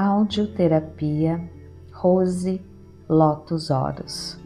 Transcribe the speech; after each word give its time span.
Audioterapia 0.00 1.50
Rose 1.90 2.64
Lotus 3.08 3.68
Horus. 3.68 4.38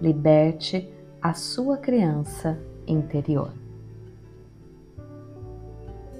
Liberte 0.00 0.90
a 1.20 1.34
sua 1.34 1.76
criança 1.76 2.58
interior. 2.86 3.52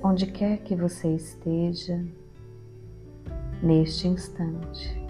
Onde 0.02 0.26
quer 0.26 0.58
que 0.58 0.76
você 0.76 1.14
esteja, 1.14 2.04
neste 3.62 4.06
instante, 4.06 5.02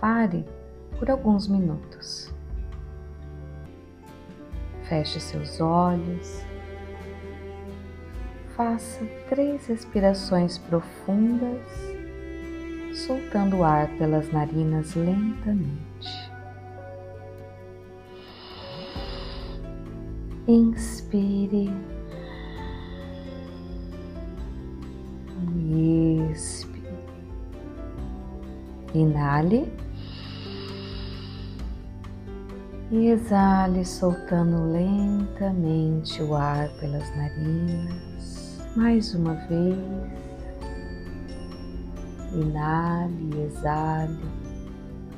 pare 0.00 0.42
por 0.98 1.10
alguns 1.10 1.46
minutos. 1.46 2.32
Feche 4.88 5.20
seus 5.20 5.60
olhos. 5.60 6.40
Faça 8.56 9.04
três 9.28 9.66
respirações 9.66 10.56
profundas 10.56 11.95
soltando 12.96 13.58
o 13.58 13.64
ar 13.64 13.88
pelas 13.98 14.32
narinas 14.32 14.94
lentamente. 14.94 16.26
Inspire 20.48 21.70
expire. 26.36 26.76
Inale 28.94 29.70
e 32.90 33.08
exale, 33.08 33.84
soltando 33.84 34.72
lentamente 34.72 36.22
o 36.22 36.34
ar 36.34 36.68
pelas 36.78 37.08
narinas. 37.16 38.58
Mais 38.76 39.14
uma 39.14 39.34
vez. 39.34 40.25
Inale 42.36 43.34
e 43.34 43.44
exale. 43.46 44.20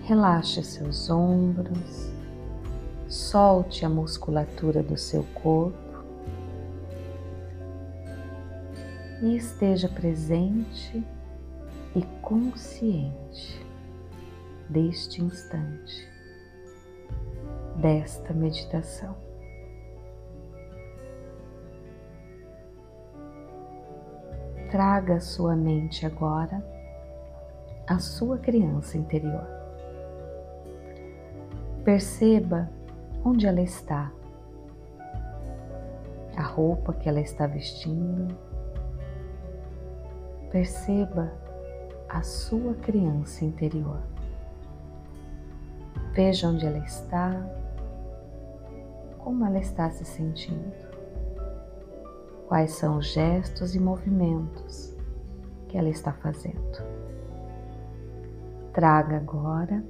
Relaxe 0.05 0.63
seus 0.63 1.11
ombros. 1.11 2.13
Solte 3.09 3.85
a 3.85 3.89
musculatura 3.89 4.85
do 4.85 4.97
seu 4.97 5.25
corpo. 5.35 5.77
E 9.21 9.35
esteja 9.35 9.89
presente 9.89 11.05
e 11.97 12.03
consciente 12.23 13.67
deste 14.69 15.21
instante, 15.21 16.09
desta 17.75 18.33
meditação. 18.33 19.17
Traga 24.71 25.19
sua 25.19 25.57
mente 25.57 26.07
agora 26.07 26.78
a 27.89 27.99
sua 27.99 28.37
criança 28.37 28.99
interior. 28.99 29.47
Perceba 31.83 32.71
onde 33.25 33.47
ela 33.47 33.63
está, 33.63 34.13
a 36.37 36.43
roupa 36.43 36.93
que 36.93 37.09
ela 37.09 37.21
está 37.21 37.47
vestindo. 37.47 38.37
Perceba 40.53 41.33
a 42.11 42.23
sua 42.23 42.75
criança 42.75 43.47
interior. 43.47 44.03
Veja 46.13 46.49
onde 46.49 46.67
ela 46.67 46.85
está, 46.85 47.33
como 49.17 49.47
ela 49.47 49.59
está 49.59 49.89
se 49.91 50.05
sentindo, 50.05 50.75
quais 52.49 52.73
são 52.73 52.99
os 52.99 53.07
gestos 53.15 53.75
e 53.75 53.81
movimentos 53.81 54.95
que 55.69 55.79
ela 55.79 55.89
está 55.89 56.13
fazendo. 56.13 57.08
Traga 58.79 59.17
agora 59.17 59.85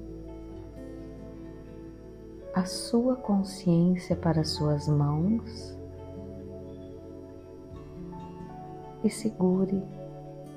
a 2.54 2.64
sua 2.64 3.16
consciência 3.16 4.16
para 4.16 4.42
suas 4.44 4.88
mãos 4.88 5.78
e 9.04 9.10
segure 9.10 9.84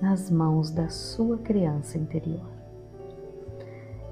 nas 0.02 0.32
mãos 0.32 0.72
da 0.72 0.88
sua 0.88 1.40
criança 1.40 1.98
interior. 1.98 2.50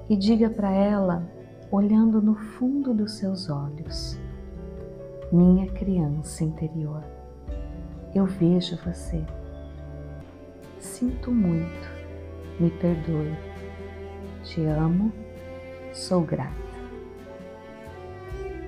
E 0.06 0.14
diga 0.18 0.50
para 0.50 0.70
ela, 0.70 1.26
olhando 1.70 2.20
no 2.20 2.34
fundo 2.34 2.92
dos 2.92 3.12
seus 3.12 3.48
olhos: 3.48 4.20
Minha 5.32 5.66
criança 5.72 6.44
interior, 6.44 7.02
eu 8.14 8.26
vejo 8.26 8.76
você. 8.84 9.24
Sinto 10.78 11.32
muito, 11.32 11.88
me 12.60 12.70
perdoe 12.72 13.49
te 14.42 14.64
amo, 14.64 15.12
sou 15.92 16.22
grata. 16.22 16.50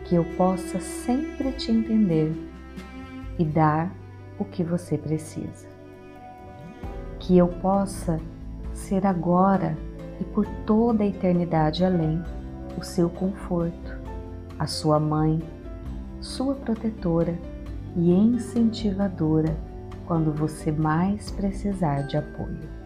Que 0.05 0.17
eu 0.17 0.25
possa 0.37 0.81
sempre 0.81 1.53
te 1.53 1.71
entender 1.71 2.33
e 3.39 3.45
dar 3.45 3.91
o 4.39 4.45
que 4.45 4.63
você 4.63 4.99
precisa. 4.99 5.67
Que 7.19 7.39
eu 7.39 7.49
possa 7.49 8.21
ser 8.75 9.07
agora 9.07 9.77
e 10.21 10.25
por 10.25 10.47
toda 10.67 11.05
a 11.05 11.07
eternidade 11.07 11.85
além 11.85 12.23
o 12.77 12.83
seu 12.83 13.09
conforto, 13.09 13.99
a 14.59 14.67
sua 14.67 14.99
mãe, 14.99 15.43
sua 16.21 16.55
protetora 16.55 17.39
e 17.97 18.11
incentivadora 18.11 19.57
quando 20.07 20.33
você 20.33 20.73
mais 20.73 21.31
precisar 21.31 22.03
de 22.03 22.17
apoio 22.17 22.82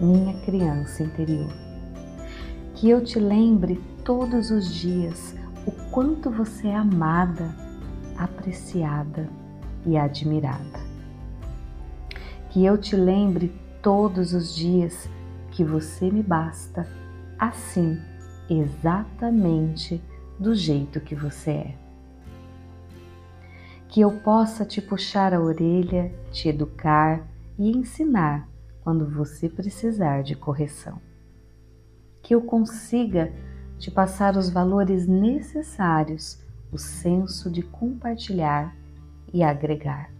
minha 0.00 0.34
criança 0.40 1.02
interior. 1.02 1.52
Que 2.74 2.90
eu 2.90 3.02
te 3.02 3.18
lembre 3.18 3.80
todos 4.04 4.50
os 4.50 4.72
dias 4.74 5.34
o 5.66 5.70
quanto 5.90 6.30
você 6.30 6.68
é 6.68 6.76
amada, 6.76 7.54
apreciada 8.16 9.28
e 9.86 9.96
admirada. 9.96 10.80
Que 12.50 12.64
eu 12.64 12.76
te 12.76 12.96
lembre 12.96 13.52
todos 13.82 14.32
os 14.32 14.54
dias 14.54 15.08
que 15.50 15.64
você 15.64 16.10
me 16.10 16.22
basta, 16.22 16.86
assim, 17.38 18.00
exatamente 18.48 20.02
do 20.38 20.54
jeito 20.54 21.00
que 21.00 21.14
você 21.14 21.50
é. 21.50 21.74
Que 23.88 24.00
eu 24.00 24.10
possa 24.10 24.64
te 24.64 24.82
puxar 24.82 25.32
a 25.32 25.40
orelha, 25.40 26.12
te 26.32 26.48
educar 26.48 27.24
e 27.56 27.70
ensinar 27.70 28.48
quando 28.84 29.06
você 29.06 29.48
precisar 29.48 30.22
de 30.22 30.36
correção. 30.36 31.00
Que 32.22 32.34
eu 32.34 32.42
consiga 32.42 33.32
te 33.78 33.90
passar 33.90 34.36
os 34.36 34.50
valores 34.50 35.06
necessários, 35.06 36.38
o 36.70 36.76
senso 36.76 37.50
de 37.50 37.62
compartilhar 37.62 38.76
e 39.32 39.42
agregar. 39.42 40.10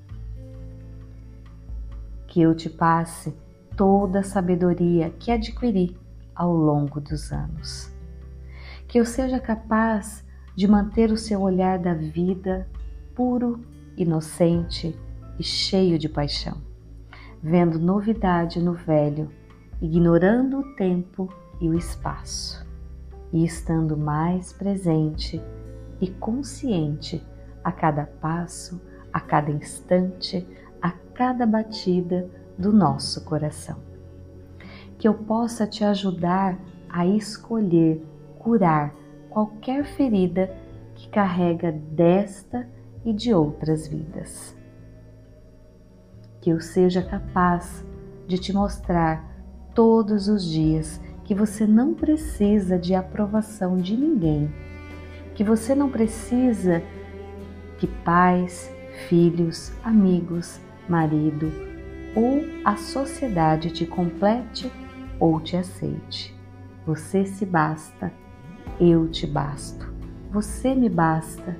Que 2.27 2.41
eu 2.41 2.55
te 2.55 2.71
passe 2.71 3.35
toda 3.77 4.21
a 4.21 4.25
sabedoria 4.25 5.11
que 5.11 5.31
adquiri 5.31 5.97
ao 6.35 6.53
longo 6.53 7.01
dos 7.01 7.31
anos. 7.31 7.93
Que 8.89 8.99
eu 8.99 9.05
seja 9.05 9.39
capaz 9.39 10.25
de 10.57 10.67
manter 10.67 11.13
o 11.13 11.17
seu 11.17 11.43
olhar 11.43 11.79
da 11.79 11.93
vida 11.93 12.67
puro, 13.15 13.61
inocente 13.97 14.99
e 15.39 15.43
cheio 15.43 15.99
de 15.99 16.09
paixão 16.09 16.74
vendo 17.44 17.78
novidade 17.78 18.59
no 18.59 18.72
velho, 18.72 19.31
ignorando 19.78 20.60
o 20.60 20.77
tempo 20.77 21.28
e 21.60 21.69
o 21.69 21.75
espaço, 21.75 22.66
e 23.31 23.44
estando 23.44 23.99
mais 23.99 24.50
presente 24.55 25.43
e 26.00 26.09
consciente 26.09 27.22
a 27.62 27.71
cada 27.71 28.06
passo, 28.06 28.81
a 29.12 29.20
cada 29.20 29.50
instante, 29.50 30.49
a 30.81 30.91
cada 30.91 31.44
batida 31.44 32.31
do 32.56 32.73
nosso 32.73 33.23
coração. 33.26 33.76
Que 34.97 35.06
eu 35.06 35.12
possa 35.12 35.67
te 35.67 35.85
ajudar 35.85 36.58
a 36.88 37.06
escolher 37.06 38.02
curar 38.38 38.94
qualquer 39.29 39.85
ferida 39.85 40.50
que 40.94 41.11
carrega 41.11 41.70
desta 41.70 42.67
e 43.05 43.12
de 43.12 43.35
outras 43.35 43.87
vidas 43.87 44.63
que 46.44 46.50
eu 46.50 46.61
seja 46.61 47.00
capaz 47.00 47.82
de 48.29 48.37
te 48.37 48.52
mostrar 48.52 49.25
todos 49.75 50.29
os 50.29 50.44
dias 50.44 51.00
que 51.25 51.35
você 51.35 51.67
não 51.67 51.94
precisa 51.94 52.79
de 52.79 52.94
aprovação 52.94 53.79
de 53.79 53.96
ninguém, 53.96 54.52
que 55.35 55.43
você 55.43 55.75
não 55.75 55.88
precisa 55.88 56.82
que 57.79 57.87
pais, 57.87 58.70
filhos, 59.08 59.73
amigos, 59.82 60.61
marido 60.87 61.50
ou 62.14 62.44
a 62.62 62.76
sociedade 62.76 63.70
te 63.70 63.87
complete 63.87 64.70
ou 65.19 65.40
te 65.40 65.56
aceite. 65.56 66.38
Você 66.85 67.25
se 67.25 67.47
basta, 67.47 68.12
eu 68.79 69.08
te 69.08 69.26
basto. 69.26 69.90
Você 70.31 70.75
me 70.75 70.90
basta 70.90 71.56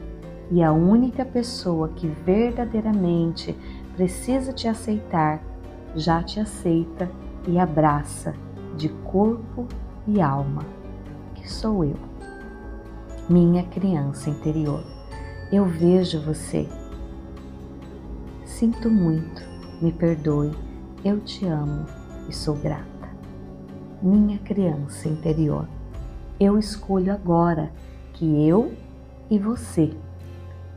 e 0.50 0.62
a 0.62 0.72
única 0.72 1.25
pessoa 1.25 1.88
que 1.88 2.06
verdadeiramente 2.06 3.56
precisa 3.96 4.52
te 4.52 4.67
aceitar, 4.67 5.43
já 5.94 6.23
te 6.23 6.41
aceita 6.41 7.11
e 7.46 7.58
abraça 7.58 8.35
de 8.76 8.88
corpo 8.88 9.67
e 10.06 10.20
alma, 10.20 10.64
que 11.35 11.49
sou 11.50 11.85
eu, 11.85 11.96
minha 13.29 13.62
criança 13.64 14.31
interior. 14.31 14.82
Eu 15.52 15.67
vejo 15.67 16.20
você. 16.20 16.69
Sinto 18.44 18.91
muito, 18.91 19.43
me 19.81 19.93
perdoe, 19.93 20.52
eu 21.05 21.20
te 21.20 21.47
amo 21.47 21.87
e 22.29 22.35
sou 22.35 22.56
grata. 22.56 22.85
Minha 24.02 24.38
criança 24.38 25.08
interior, 25.08 25.69
eu 26.40 26.58
escolho 26.58 27.12
agora 27.12 27.70
que 28.14 28.47
eu 28.47 28.75
e 29.31 29.38
você 29.38 29.93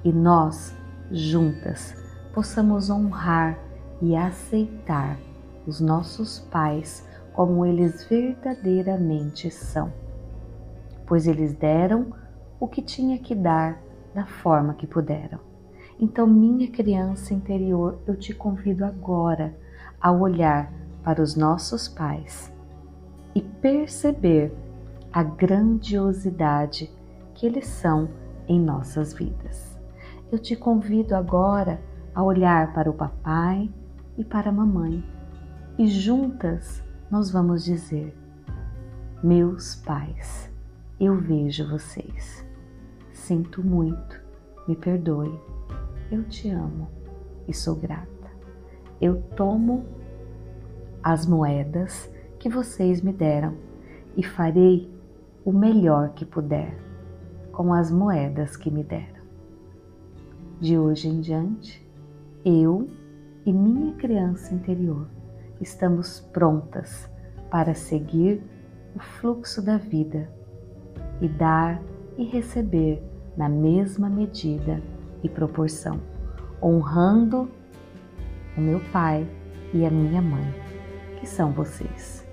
e 0.03 0.11
nós 0.11 0.75
juntas 1.11 1.96
possamos 2.37 2.91
honrar 2.91 3.57
e 3.99 4.15
aceitar 4.15 5.17
os 5.65 5.81
nossos 5.81 6.37
pais 6.51 7.03
como 7.33 7.65
eles 7.65 8.03
verdadeiramente 8.03 9.49
são, 9.49 9.91
pois 11.07 11.25
eles 11.25 11.55
deram 11.55 12.13
o 12.59 12.67
que 12.67 12.79
tinha 12.79 13.17
que 13.17 13.33
dar 13.33 13.81
da 14.13 14.27
forma 14.27 14.75
que 14.75 14.85
puderam. 14.85 15.39
Então, 15.99 16.27
minha 16.27 16.69
criança 16.69 17.33
interior, 17.33 17.97
eu 18.05 18.15
te 18.15 18.35
convido 18.35 18.85
agora 18.85 19.57
a 19.99 20.11
olhar 20.11 20.71
para 21.03 21.23
os 21.23 21.35
nossos 21.35 21.87
pais 21.87 22.53
e 23.33 23.41
perceber 23.41 24.55
a 25.11 25.23
grandiosidade 25.23 26.87
que 27.33 27.47
eles 27.47 27.65
são 27.65 28.07
em 28.47 28.59
nossas 28.59 29.11
vidas. 29.11 29.75
Eu 30.31 30.37
te 30.37 30.55
convido 30.55 31.15
agora 31.15 31.81
a 32.17 32.23
olhar 32.23 32.73
para 32.73 32.89
o 32.89 32.95
papai 32.95 33.71
e 34.17 34.25
para 34.25 34.49
a 34.49 34.51
mamãe 34.51 35.03
e 35.77 35.85
juntas 35.85 36.83
nós 37.11 37.29
vamos 37.29 37.63
dizer: 37.63 38.17
Meus 39.21 39.75
pais, 39.75 40.51
eu 40.99 41.15
vejo 41.15 41.69
vocês. 41.69 42.43
Sinto 43.13 43.63
muito, 43.63 44.19
me 44.67 44.75
perdoe. 44.75 45.39
Eu 46.11 46.23
te 46.23 46.49
amo 46.49 46.87
e 47.47 47.53
sou 47.53 47.75
grata. 47.75 48.07
Eu 48.99 49.21
tomo 49.35 49.85
as 51.03 51.23
moedas 51.23 52.11
que 52.39 52.49
vocês 52.49 52.99
me 52.99 53.13
deram 53.13 53.53
e 54.15 54.23
farei 54.23 54.91
o 55.45 55.51
melhor 55.51 56.13
que 56.13 56.25
puder 56.25 56.75
com 57.51 57.71
as 57.71 57.91
moedas 57.91 58.57
que 58.57 58.71
me 58.71 58.83
deram. 58.83 59.21
De 60.59 60.79
hoje 60.79 61.07
em 61.09 61.21
diante, 61.21 61.86
eu 62.47 62.87
e 63.45 63.51
minha 63.51 63.93
criança 63.95 64.53
interior 64.53 65.09
estamos 65.59 66.21
prontas 66.31 67.09
para 67.51 67.73
seguir 67.73 68.41
o 68.95 68.99
fluxo 68.99 69.61
da 69.61 69.77
vida 69.77 70.31
e 71.19 71.27
dar 71.27 71.81
e 72.17 72.23
receber 72.23 73.03
na 73.35 73.49
mesma 73.49 74.09
medida 74.09 74.81
e 75.21 75.27
proporção, 75.27 75.99
honrando 76.63 77.49
o 78.57 78.61
meu 78.61 78.79
pai 78.91 79.27
e 79.73 79.85
a 79.85 79.91
minha 79.91 80.21
mãe, 80.21 80.53
que 81.19 81.27
são 81.27 81.51
vocês. 81.51 82.25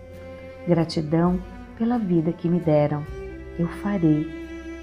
Gratidão 0.69 1.41
pela 1.77 1.99
vida 1.99 2.33
que 2.33 2.49
me 2.49 2.61
deram, 2.61 3.03
eu 3.59 3.67
farei 3.67 4.27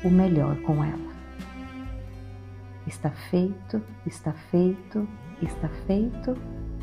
o 0.04 0.10
melhor 0.10 0.58
com 0.64 0.84
ela. 0.84 1.11
Está 2.92 3.10
feito, 3.10 3.82
está 4.06 4.34
feito, 4.34 5.08
está 5.42 5.70
feito 5.88 6.36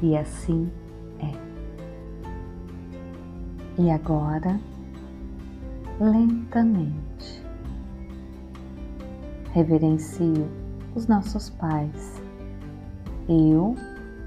e 0.03 0.17
assim 0.17 0.73
é. 1.21 1.33
E 3.79 3.91
agora, 3.91 4.59
lentamente, 6.01 7.45
reverencio 9.53 10.49
os 10.95 11.07
nossos 11.07 11.51
pais, 11.51 12.23
eu 13.29 13.77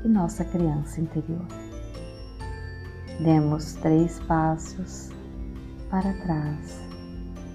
e 0.05 0.07
nossa 0.07 0.45
criança 0.45 1.01
interior. 1.01 1.47
Demos 3.23 3.73
três 3.73 4.19
passos 4.19 5.09
para 5.89 6.13
trás, 6.21 6.79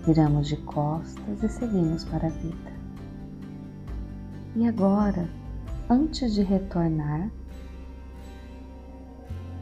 viramos 0.05 0.49
de 0.49 0.56
costas 0.56 1.44
e 1.44 1.49
seguimos 1.49 2.05
para 2.05 2.26
a 2.26 2.31
vida. 2.31 2.75
E 4.58 4.67
agora, 4.67 5.29
antes 5.91 6.32
de 6.32 6.43
retornar, 6.43 7.31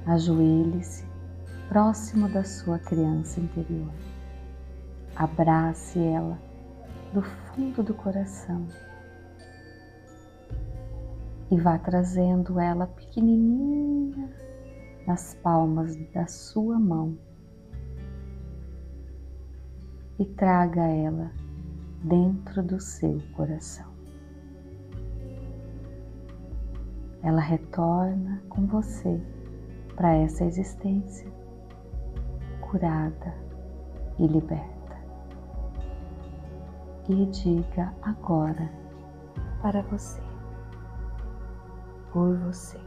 ajoelhe-se 0.06 1.04
próximo 1.68 2.28
da 2.28 2.44
sua 2.44 2.78
criança 2.78 3.40
interior. 3.40 3.90
Abrace 5.16 5.98
ela 5.98 6.38
do 7.12 7.22
fundo 7.22 7.82
do 7.82 7.92
coração 7.92 8.68
e 11.50 11.56
vá 11.58 11.76
trazendo 11.76 12.60
ela 12.60 12.86
pequenininha 12.86 14.30
nas 15.08 15.34
palmas 15.42 15.96
da 16.12 16.28
sua 16.28 16.78
mão 16.78 17.18
e 20.20 20.24
traga 20.24 20.82
ela 20.82 21.32
dentro 22.04 22.62
do 22.62 22.78
seu 22.78 23.20
coração. 23.32 23.93
Ela 27.24 27.40
retorna 27.40 28.42
com 28.50 28.66
você 28.66 29.18
para 29.96 30.14
essa 30.14 30.44
existência 30.44 31.26
curada 32.60 33.34
e 34.18 34.26
liberta. 34.26 34.74
E 37.08 37.26
diga 37.26 37.94
agora 38.02 38.70
para 39.62 39.80
você, 39.82 40.20
por 42.12 42.36
você, 42.38 42.78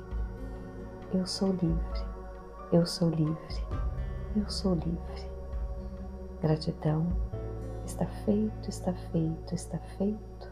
eu 1.13 1.25
sou 1.25 1.49
livre, 1.53 2.05
eu 2.71 2.85
sou 2.85 3.09
livre, 3.09 3.65
eu 4.35 4.47
sou 4.49 4.75
livre. 4.75 5.31
Gratidão, 6.41 7.07
está 7.85 8.05
feito, 8.05 8.69
está 8.69 8.93
feito, 8.93 9.55
está 9.55 9.79
feito, 9.97 10.51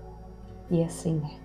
e 0.72 0.84
assim 0.84 1.22
é. 1.24 1.45